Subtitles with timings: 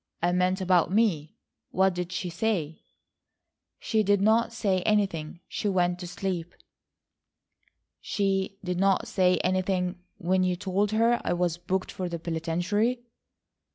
[0.23, 1.35] I meant about me.
[1.69, 2.81] What did she say?"
[3.77, 5.41] "She did not say anything.
[5.47, 6.55] She went to sleep."
[7.99, 13.03] "She did not say anything when you told her I was booked for the penitentiary?"